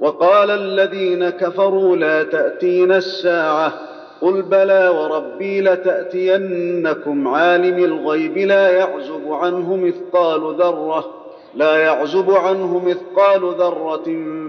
[0.00, 3.72] وقال الذين كفروا لا تاتينا الساعة
[4.20, 11.04] قل بلى وربي لتأتينكم عالم الغيب لا يعزب عنه مثقال ذرة
[11.54, 14.04] لا يعزب عنه مثقال ذرة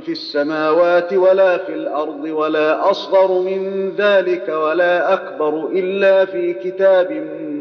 [0.05, 7.11] في السماوات ولا في الأرض ولا أصغر من ذلك ولا أكبر إلا في كتاب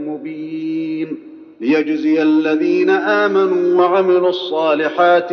[0.06, 1.18] مبين
[1.60, 5.32] ليجزي الذين آمنوا وعملوا الصالحات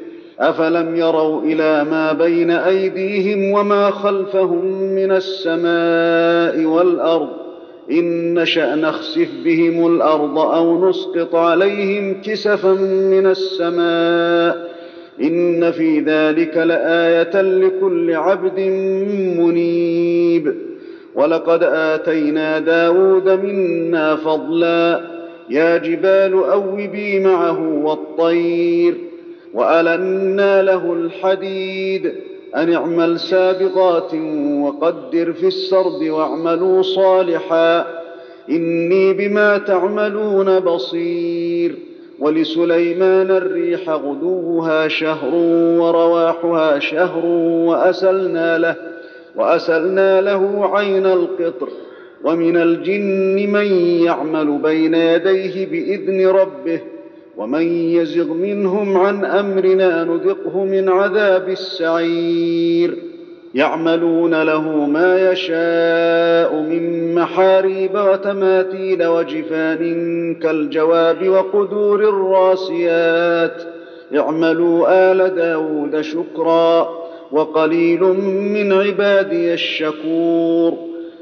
[0.41, 7.29] أفلم يروا إلى ما بين أيديهم وما خلفهم من السماء والأرض
[7.91, 12.71] إن نشأ نخسف بهم الأرض أو نسقط عليهم كسفا
[13.11, 14.71] من السماء
[15.21, 18.59] إن في ذلك لآية لكل عبد
[19.39, 20.55] منيب
[21.15, 25.01] ولقد آتينا داود منا فضلا
[25.49, 29.10] يا جبال أوبي معه والطير
[29.53, 32.13] وألنا له الحديد.
[32.55, 34.13] أن اعمل سابقات
[34.61, 37.85] وقدر في السرد واعملوا صالحا.
[38.49, 41.75] إني بما تعملون بصير.
[42.19, 45.35] ولسليمان الريح غدوها شهر
[45.79, 47.25] ورواحها شهر
[47.65, 48.75] وأسلنا له
[49.35, 51.69] وأسلنا له عين القطر.
[52.23, 53.65] ومن الجن من
[54.05, 56.79] يعمل بين يديه بإذن ربه.
[57.41, 62.95] ومن يزغ منهم عن امرنا نذقه من عذاب السعير
[63.55, 73.63] يعملون له ما يشاء من محاريب وتماثيل وجفان كالجواب وقدور الراسيات
[74.17, 76.89] اعملوا ال داود شكرا
[77.31, 78.03] وقليل
[78.53, 80.90] من عبادي الشكور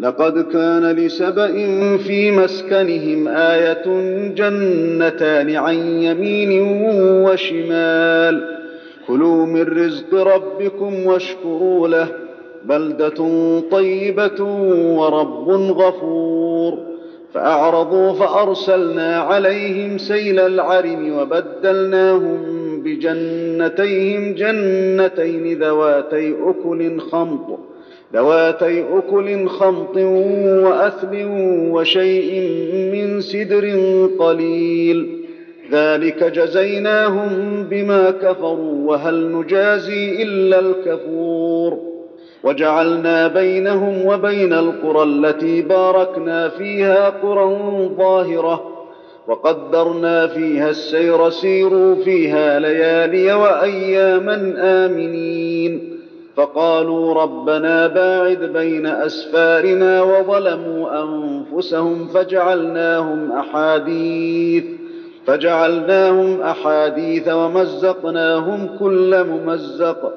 [0.00, 1.52] لقد كان لسبأ
[1.96, 3.84] في مسكنهم آية
[4.28, 6.62] جنتان عن يمين
[7.26, 8.58] وشمال.
[9.06, 12.08] كلوا من رزق ربكم واشكروا له
[12.64, 13.18] بلدة
[13.70, 14.42] طيبة
[14.96, 16.78] ورب غفور.
[17.34, 22.38] فأعرضوا فأرسلنا عليهم سيل العرم وبدلناهم
[22.82, 27.71] بجنتيهم جنتين ذواتي أكل خمط.
[28.14, 29.96] ذواتي أكل خمط
[30.66, 31.26] وأثل
[31.70, 32.40] وشيء
[32.92, 33.76] من سدر
[34.18, 35.18] قليل.
[35.72, 41.78] ذلك جزيناهم بما كفروا وهل نجازي إلا الكفور.
[42.44, 47.58] وجعلنا بينهم وبين القرى التي باركنا فيها قرى
[47.98, 48.68] ظاهرة.
[49.28, 55.91] وقدرنا فيها السير سيروا فيها ليالي وأياما آمنين.
[56.36, 64.64] فقالوا ربنا باعد بين أسفارنا وظلموا أنفسهم فجعلناهم أحاديث
[65.26, 70.12] فجعلناهم أحاديث ومزقناهم كل ممزق.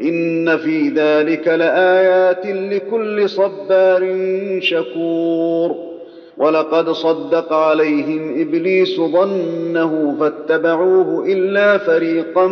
[0.00, 4.18] إن في ذلك لآيات لكل صبار
[4.60, 5.92] شكور.
[6.36, 12.46] ولقد صدق عليهم إبليس ظنه فاتبعوه إلا فريقا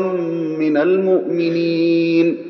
[0.58, 2.49] من المؤمنين.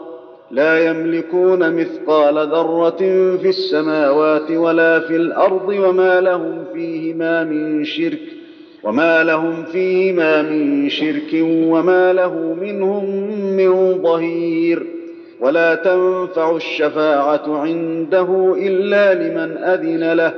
[0.51, 2.97] لا يملكون مثقال ذرة
[3.37, 8.19] في السماوات ولا في الأرض وما لهم فيهما من شرك
[8.83, 13.05] وما لهم فيهما من شرك وما له منهم
[13.57, 14.87] من ظهير.
[15.41, 20.33] ولا تنفع الشفاعة عنده إلا لمن أذن له.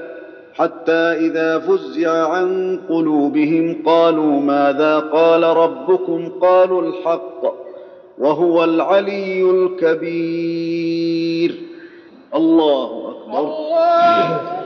[0.53, 7.52] حتى إذا فزع عن قلوبهم قالوا ماذا قال ربكم؟ قالوا الحق.
[8.17, 11.55] وهو العلي الكبير.
[12.35, 13.39] الله أكبر.
[13.39, 14.62] الله